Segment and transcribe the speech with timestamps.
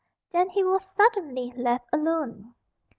[0.31, 2.55] Then he was suddenly left alone.